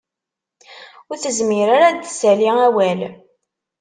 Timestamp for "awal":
2.67-2.99